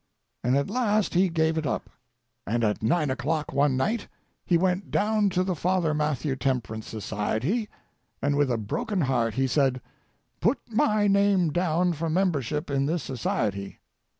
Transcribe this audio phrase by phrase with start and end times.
[0.43, 1.87] And at last he gave it up,
[2.47, 4.07] and at nine o'clock one night
[4.43, 7.69] he went down to the Father Mathew Temperance Society,
[8.19, 9.79] and with a broken heart he said:
[10.39, 13.79] 'Put my name down for membership in this society.'